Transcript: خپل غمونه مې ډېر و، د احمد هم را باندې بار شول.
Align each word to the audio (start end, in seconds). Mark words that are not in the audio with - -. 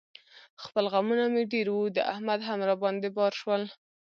خپل 0.63 0.85
غمونه 0.93 1.25
مې 1.33 1.43
ډېر 1.53 1.67
و، 1.75 1.79
د 1.95 1.97
احمد 2.13 2.39
هم 2.47 2.59
را 2.69 2.75
باندې 2.83 3.09
بار 3.17 3.33
شول. 3.39 3.63